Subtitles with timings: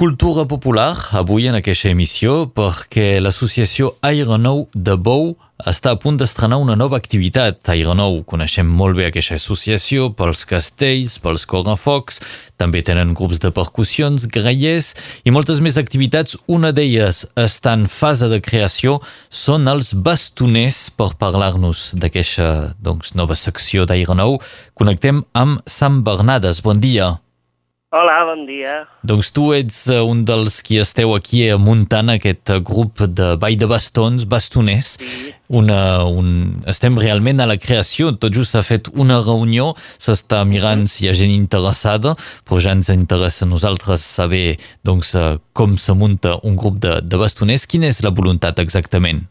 [0.00, 5.34] cultura popular avui en aquesta emissió perquè l'associació Aire Nou de Bou
[5.68, 7.60] està a punt d'estrenar una nova activitat.
[7.68, 12.22] Aire Nou coneixem molt bé aquesta associació pels castells, pels correfocs,
[12.56, 14.94] també tenen grups de percussions, grallers
[15.28, 16.40] i moltes més activitats.
[16.48, 23.36] Una d'elles està en fase de creació, són els bastoners per parlar-nos d'aquesta doncs, nova
[23.36, 24.40] secció d'Aire Nou.
[24.72, 26.64] Connectem amb Sam Bernades.
[26.64, 27.18] Bon dia.
[27.90, 28.84] Hola, bon dia.
[29.02, 33.56] Doncs tu ets uh, un dels qui esteu aquí muntant aquest uh, grup de ball
[33.58, 34.92] de bastons, bastoners.
[35.00, 35.32] Sí.
[35.58, 36.28] Una, un...
[36.70, 41.10] Estem realment a la creació, tot just s'ha fet una reunió, s'està mirant si hi
[41.10, 42.14] ha gent interessada,
[42.46, 44.54] però ja ens interessa a nosaltres saber
[44.86, 47.66] doncs, uh, com se munta un grup de, de bastoners.
[47.66, 49.26] Quina és la voluntat exactament?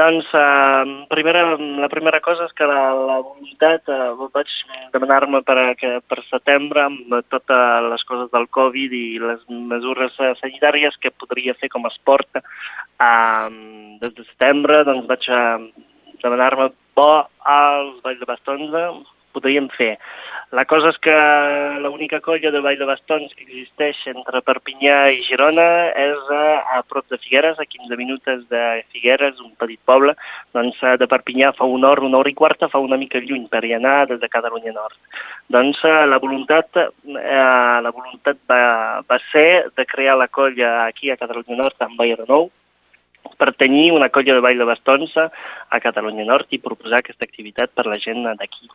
[0.00, 4.52] Doncs eh, primera, la primera cosa és que la, la voluntat, eh, vaig
[4.94, 10.96] demanar-me per, que per setembre, amb totes les coses del Covid i les mesures sanitàries
[11.02, 13.48] que podria fer com a esport eh,
[14.00, 15.86] des de setembre, doncs vaig eh,
[16.24, 17.10] demanar-me bo
[17.58, 18.72] als Valls de Bastons,
[19.34, 19.96] podríem fer.
[20.50, 21.12] La cosa és que
[21.78, 26.40] l'única colla de ball de bastons que existeix entre Perpinyà i Girona és a,
[26.74, 30.16] a prop de Figueres, a 15 minuts de Figueres, un petit poble.
[30.56, 33.62] Doncs de Perpinyà fa una hora, una hora i quarta, fa una mica lluny per
[33.62, 34.98] hi anar des de Catalunya Nord.
[35.54, 38.60] Doncs la voluntat, eh, la voluntat va,
[39.06, 42.50] va ser de crear la colla aquí a Catalunya Nord, amb Bayer Nou,
[43.38, 47.70] per tenir una colla de ball de bastons a Catalunya Nord i proposar aquesta activitat
[47.70, 48.66] per la gent d'aquí.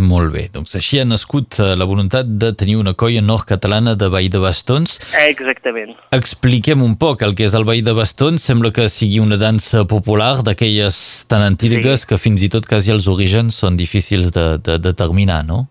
[0.00, 4.08] Molt bé, doncs així ha nascut eh, la voluntat de tenir una colla nord-catalana de
[4.08, 4.96] Vall de Bastons.
[5.20, 5.92] Exactament.
[6.16, 8.40] Expliquem un poc el que és el Vall de Bastons.
[8.40, 10.96] Sembla que sigui una dansa popular d'aquelles
[11.28, 12.08] tan antigues sí.
[12.08, 15.66] que fins i tot quasi els orígens són difícils de, de determinar, no?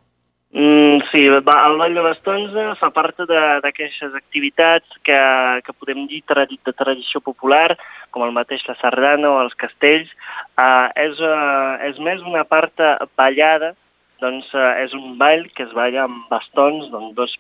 [0.53, 5.22] Mm, sí, el Vall de Bastons eh, fa part d'aquestes activitats que,
[5.66, 7.73] que podem dir de tradició popular,
[8.14, 10.14] com el mateix la sardana o els castells.
[10.61, 12.77] Uh, és, uh, és més una part
[13.17, 13.73] ballada
[14.21, 17.37] doncs eh, és un ball que es balla amb bastons, doncs dos,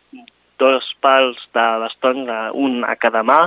[0.61, 3.41] dos pals de bastons, eh, un a cada mà,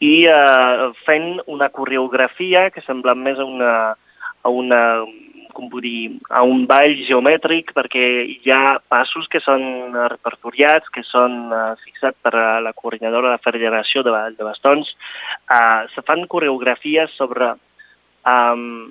[0.00, 3.74] i eh, fent una coreografia que sembla més a una,
[4.42, 4.82] a una
[5.52, 8.02] com dir, a un ball geomètric perquè
[8.32, 12.32] hi ha passos que són repertoriats, que són uh, fixats per
[12.64, 14.88] la coordinadora de la Federació de, de Bastons.
[15.44, 17.52] Uh, se fan coreografies sobre
[18.24, 18.88] um,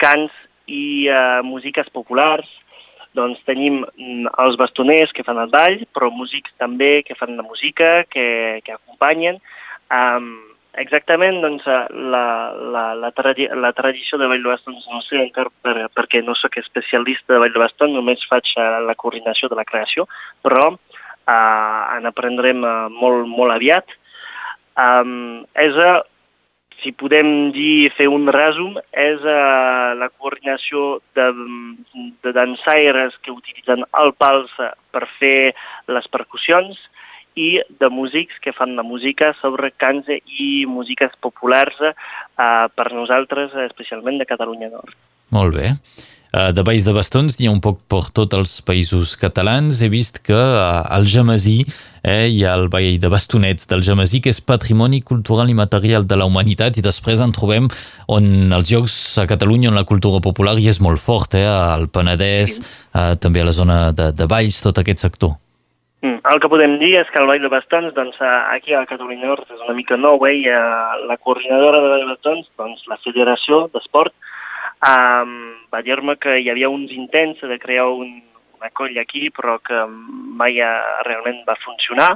[0.00, 0.34] cants
[0.68, 2.48] i uh, músiques populars,
[3.18, 7.46] doncs tenim mm, els bastoners que fan el ball, però músics també que fan la
[7.46, 8.28] música, que,
[8.64, 9.40] que acompanyen.
[9.90, 10.30] Um,
[10.78, 12.24] exactament, doncs, la,
[12.74, 16.36] la, la, tradi la tradició de ball de bastons no sé encara per, perquè no
[16.38, 20.06] sóc especialista de ball de bastons, només faig uh, la coordinació de la creació,
[20.44, 23.98] però uh, en aprendrem uh, molt, molt aviat.
[24.78, 25.98] Um, és uh,
[26.82, 31.26] si podem dir, fer un resum, és uh, la coordinació de,
[32.24, 34.52] de dansaires que utilitzen el pals
[34.94, 35.54] per fer
[35.90, 36.78] les percussions
[37.38, 43.54] i de músics que fan la música sobre cants i músiques populars uh, per nosaltres,
[43.68, 44.94] especialment de Catalunya Nord.
[45.34, 45.74] Molt bé.
[46.28, 49.78] Uh, de balls de bastons n'hi ha un poc per tots els països catalans.
[49.80, 51.62] He vist que uh, al Jamasí
[52.04, 56.04] eh, hi ha el ball de bastonets del Jamasí, que és patrimoni cultural i material
[56.04, 57.70] de la humanitat, i després en trobem
[58.12, 61.88] on els jocs a Catalunya, on la cultura popular hi és molt fort, eh, al
[61.88, 62.60] Penedès,
[62.92, 65.38] uh, també a la zona de, de Valls, tot aquest sector.
[66.04, 66.20] Mm.
[66.28, 68.20] El que podem dir és que el ball de bastons, doncs,
[68.52, 70.36] aquí a Catalunya Nord és una mica nou, eh?
[70.44, 74.12] i la coordinadora de ball de bastons, doncs, la Federació d'Esport,
[74.78, 75.32] Um,
[75.72, 78.20] va dir-me que hi havia uns intents de crear un,
[78.58, 79.86] una colla aquí, però que
[80.38, 80.60] mai
[81.06, 82.12] realment va funcionar.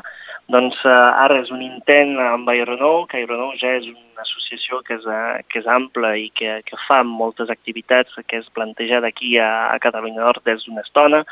[0.52, 4.98] Doncs uh, ara és un intent amb Aeronou, que Aeronou ja és una associació que
[4.98, 9.36] és, uh, que és ampla i que, que fa moltes activitats que és plantejada aquí
[9.38, 11.22] a, a Catalunya Nord des d'una estona.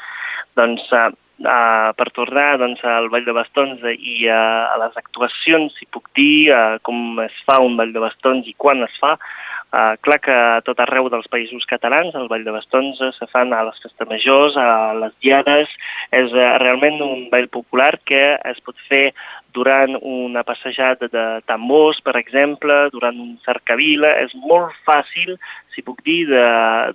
[0.58, 1.10] Doncs uh,
[1.42, 6.10] uh, per tornar doncs, al Vall de Bastons i uh, a les actuacions, si puc
[6.16, 9.16] dir, uh, com es fa un Vall de Bastons i quan es fa,
[9.70, 13.52] Uh, clar que a tot arreu dels països catalans el Ball de Bastons se fan
[13.54, 15.70] a les festes majors, a les diades,
[16.10, 19.12] és uh, realment un ball popular que es pot fer
[19.54, 24.16] durant una passejada de tambors, per exemple, durant un cercavila.
[24.24, 25.36] És molt fàcil,
[25.80, 26.28] si puc dir,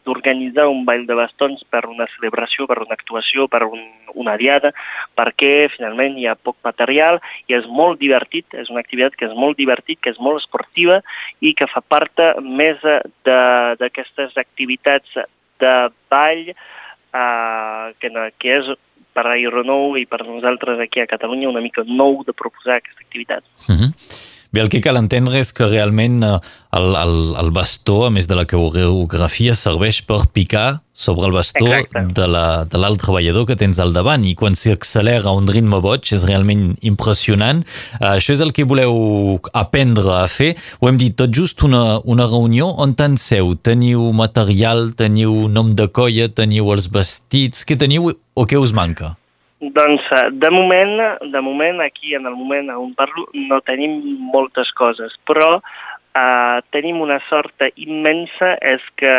[0.05, 3.81] d'organitzar un ball de bastons per una celebració, per una actuació, per un,
[4.13, 4.71] una diada,
[5.17, 9.35] perquè finalment hi ha poc material i és molt divertit, és una activitat que és
[9.35, 11.01] molt divertit, que és molt esportiva
[11.41, 12.77] i que fa part més
[13.25, 15.17] d'aquestes activitats
[15.59, 15.73] de
[16.11, 18.69] ball eh, que, que és
[19.15, 23.43] per Aeronou i per nosaltres aquí a Catalunya una mica nou de proposar aquesta activitat.
[23.65, 23.89] Uh mhm.
[23.89, 24.34] -huh.
[24.55, 26.35] Bé, el que cal entendre és que realment eh,
[26.77, 31.65] el, el, el bastó, a més de la coreografia, serveix per picar sobre el bastó
[31.67, 32.13] Exacte.
[32.15, 36.23] de l'alt la, treballador que tens al davant i quan s'accelera un ritme boig és
[36.23, 37.65] realment impressionant.
[37.97, 40.53] Uh, això és el que voleu aprendre a fer.
[40.79, 43.57] Ho hem dit tot just una, una reunió on tant seu.
[43.59, 49.17] Teniu material, teniu nom de colla, teniu els vestits, què teniu o què us manca?
[49.61, 54.67] Doncs eh, de moment, de moment aquí en el moment on parlo no tenim moltes
[54.75, 59.13] coses, però uh, tenim una sort immensa és que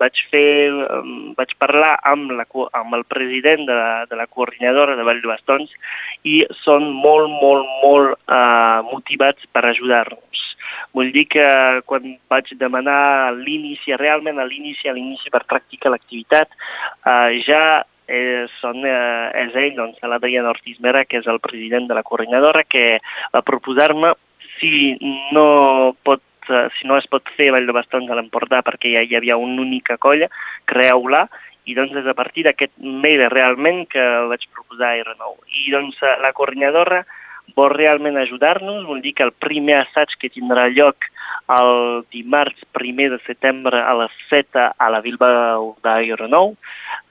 [0.00, 0.72] vaig fer,
[1.36, 2.48] vaig parlar amb, la,
[2.80, 5.76] amb el president de la, de la coordinadora de Vall de Bastons
[6.24, 10.48] i són molt, molt, molt uh, motivats per ajudar-nos.
[10.96, 11.44] Vull dir que
[11.84, 16.52] quan vaig demanar l'inici, realment a l'inici, a l'inici per practicar l'activitat,
[17.04, 21.88] uh, ja eh, són, eh, és ell, doncs, l'Adrián Ortiz Mera, que és el president
[21.88, 22.98] de la coordinadora, que
[23.34, 24.14] va proposar-me
[24.58, 24.96] si
[25.32, 29.02] no pot eh, si no es pot fer Vall de Bastons a l'Empordà perquè ja
[29.06, 30.28] hi havia una única colla,
[30.66, 31.26] creeu-la
[31.64, 35.34] i doncs és a partir d'aquest mail realment que vaig proposar a R9.
[35.66, 37.04] I doncs eh, la coordinadora
[37.56, 41.08] vol realment ajudar-nos, vol dir que el primer assaig que tindrà lloc
[41.52, 46.54] el dimarts 1 de setembre a les 7 a la Bilbao d'Aeronou.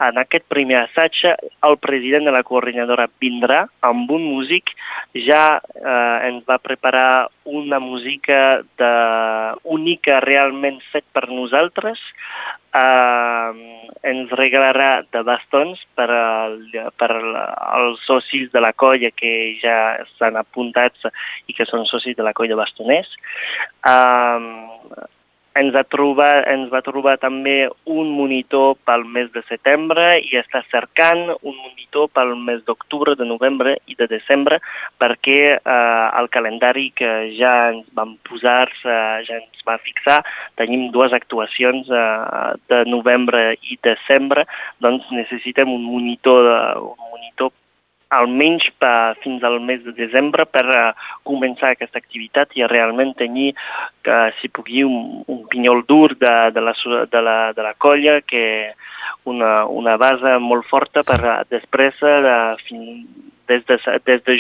[0.02, 1.18] En aquest primer assaig,
[1.68, 4.72] el president de la coordinadora vindrà amb un músic,
[5.28, 8.40] ja eh, ens va preparar una música
[8.82, 8.92] de,
[9.78, 12.02] única realment fet per nosaltres,
[12.82, 13.52] eh,
[14.12, 16.60] ens regalarà de bastons per, al,
[16.98, 21.06] per als socis de la colla que ja estan apuntats
[21.46, 23.12] i que són socis de la colla bastoners.
[23.86, 25.10] Eh,
[25.60, 30.64] ens, ha trobat, ens va trobar també un monitor pel mes de setembre i està
[30.72, 34.62] cercant un monitor pel mes d'octubre, de novembre i de desembre
[35.02, 40.22] perquè eh, el calendari que ja ens vam posar, eh, ja ens va fixar,
[40.60, 44.48] tenim dues actuacions eh, de novembre i desembre,
[44.80, 46.60] doncs necessitem un monitor, de,
[46.94, 47.52] un monitor
[48.12, 53.52] almenys per, fins al mes de desembre per uh, començar aquesta activitat i realment tenir,
[54.08, 56.76] uh, si pugui, un, un pinyol dur de, de, la,
[57.12, 58.46] de, la, de la colla, que
[59.30, 63.06] una, una base molt forta per uh, després, uh, fin,
[63.52, 64.38] des, de, des de,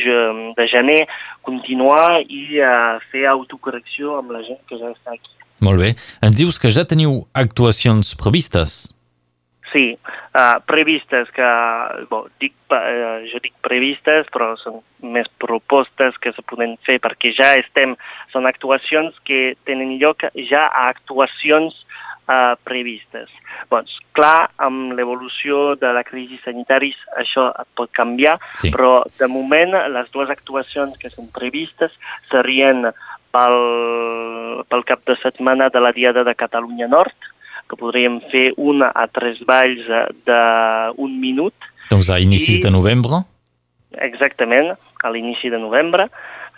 [0.57, 1.01] de gener,
[1.47, 5.31] continuar i uh, fer autocorrecció amb la gent que ja està aquí.
[5.61, 5.93] Molt bé.
[6.25, 8.81] Ens dius que ja teniu actuacions previstes?
[9.71, 9.95] Sí,
[10.35, 11.49] uh, previstes que,
[12.09, 17.31] bo, dic, uh, jo dic previstes, però són més propostes que se poden fer perquè
[17.37, 17.95] ja estem,
[18.33, 21.77] són actuacions que tenen lloc ja a actuacions
[22.27, 23.31] uh, previstes.
[23.71, 27.47] Doncs, clar, amb l'evolució de la crisi sanitària això
[27.79, 28.73] pot canviar, sí.
[28.75, 31.95] però de moment les dues actuacions que són previstes
[32.31, 32.89] serien
[33.31, 33.61] pel,
[34.67, 37.31] pel cap de setmana de la Diada de Catalunya Nord,
[37.71, 39.87] que podríem fer una a tres balls
[40.27, 41.55] d'un minut.
[41.91, 43.23] Doncs a inicis I, de novembre?
[44.03, 46.09] Exactament, a l'inici de novembre.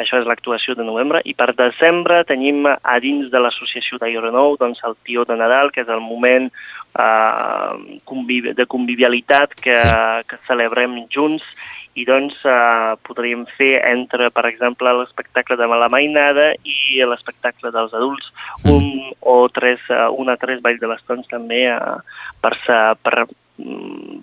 [0.02, 1.22] Això és l'actuació de novembre.
[1.30, 5.84] I per desembre tenim a dins de l'associació d'Aeronou doncs, el Tió de Nadal, que
[5.86, 9.94] és el moment eh, conviv de convivialitat que, sí.
[10.30, 11.46] que celebrem junts
[11.94, 17.94] i doncs eh, podríem fer entre, per exemple, l'espectacle de la mainada i l'espectacle dels
[17.94, 18.30] adults,
[18.64, 18.72] mm.
[18.74, 22.00] un o tres, uh, un a tres balls de bastons també uh,
[22.44, 22.54] per,
[23.02, 24.22] per um,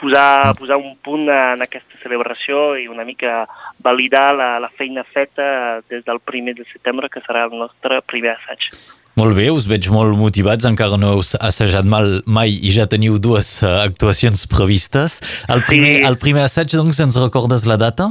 [0.00, 0.58] posar, mm.
[0.60, 3.44] posar un punt en aquesta celebració i una mica
[3.84, 8.36] validar la, la feina feta des del primer de setembre, que serà el nostre primer
[8.36, 8.70] assaig.
[9.14, 13.20] Molt bé, us veig molt motivats, encara no heu assajat mal mai i ja teniu
[13.22, 15.20] dues uh, actuacions previstes.
[15.46, 16.06] El primer, sí.
[16.08, 18.10] el primer assaig, doncs, ens recordes la data?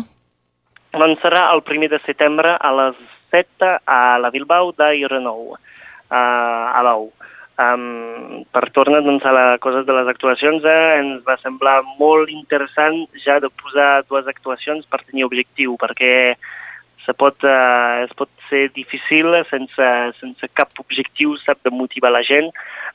[0.95, 2.95] Doncs serà el primer de setembre a les
[3.33, 7.09] 7 a la Bilbao d'Aeronou, uh, a l'Ou.
[7.53, 12.31] Um, per tornar doncs, a les coses de les actuacions, eh, ens va semblar molt
[12.33, 16.33] interessant ja de posar dues actuacions per tenir objectiu, perquè
[17.05, 19.89] se pot, uh, es pot ser difícil sense,
[20.21, 22.49] sense cap objectiu, sap, de motivar la gent,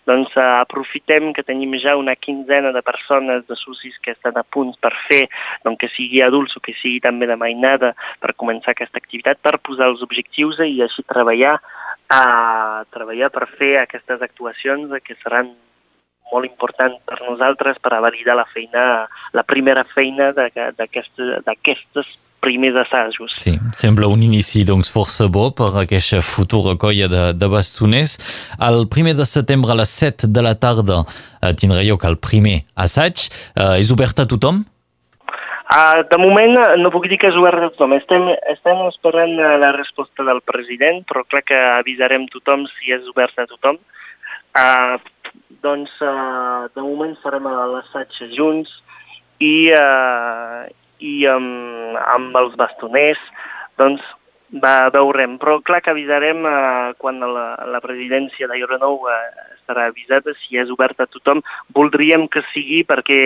[0.08, 4.44] doncs uh, aprofitem que tenim ja una quinzena de persones, de socis que estan a
[4.56, 5.26] punt per fer,
[5.66, 9.58] doncs que sigui adults o que sigui també de mainada, per començar aquesta activitat, per
[9.60, 11.58] posar els objectius i així treballar,
[12.08, 15.52] uh, treballar per fer aquestes actuacions que seran
[16.32, 18.82] molt important per nosaltres per a validar la feina,
[19.32, 22.08] la primera feina d'aquestes
[22.40, 23.34] primers assajos.
[23.40, 28.18] Sí, sembla un inici doncs, força bo per aquesta futura colla de, de bastoners.
[28.70, 32.62] El primer de setembre a les 7 de la tarda eh, tindrà lloc el primer
[32.74, 33.28] assaig.
[33.54, 34.64] Eh, és obert a tothom?
[35.68, 37.92] Uh, de moment no puc dir que és obert a tothom.
[37.98, 43.36] Estem, estem esperant la resposta del president, però clar que avisarem tothom si és obert
[43.36, 43.76] a tothom.
[44.56, 44.96] Uh,
[45.60, 48.72] doncs uh, de moment farem l'assaig junts
[49.44, 50.64] i, uh,
[51.00, 53.20] i um, amb els bastoners,
[53.78, 54.04] doncs
[54.62, 55.36] va, veurem.
[55.38, 59.16] Però clar que avisarem uh, quan la, la presidència d'Aeronou uh,
[59.56, 61.42] estarà avisada, si és obert a tothom.
[61.76, 63.20] Voldríem que sigui perquè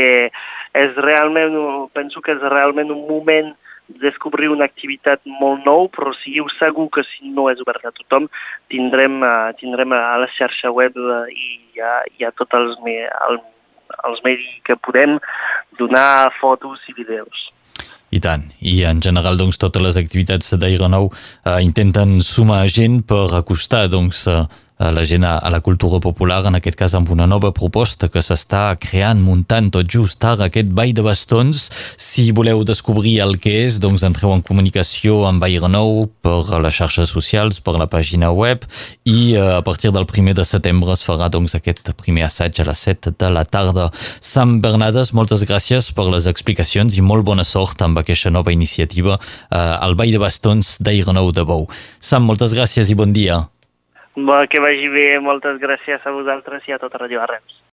[0.79, 1.59] és realment,
[1.95, 3.53] penso que és realment un moment
[4.01, 8.29] descobrir una activitat molt nou, però siguiu segur que si no és obert a tothom,
[8.73, 13.03] tindrem, uh, tindrem a la xarxa web uh, i a, i a tots els, me,
[13.29, 13.41] el,
[14.09, 15.19] els medis que podem
[15.79, 17.49] donar fotos i vídeos.
[18.13, 18.45] I tant.
[18.61, 24.27] I en general, doncs, totes les activitats d'Aeronou eh, intenten sumar gent per acostar doncs,
[24.29, 24.45] eh,
[24.91, 28.75] la gent a, la cultura popular, en aquest cas amb una nova proposta que s'està
[28.81, 31.69] creant, muntant tot just ara aquest ball de bastons.
[32.01, 37.13] Si voleu descobrir el que és, doncs entreu en comunicació amb Aeronou per les xarxes
[37.15, 38.67] socials, per la pàgina web
[39.05, 42.69] i eh, a partir del primer de setembre es farà doncs aquest primer assaig a
[42.69, 43.91] les 7 de la tarda.
[44.21, 49.19] Sam Bernades, moltes gràcies per les explicacions i molt bona sort amb aquesta nova iniciativa,
[49.51, 51.69] eh, el ball de bastons d'Aeronou de Bou.
[52.01, 53.43] Sam, moltes gràcies i bon dia.
[54.15, 57.62] Que vagi bé, moltes gràcies a vosaltres i a tota Radio Arrels.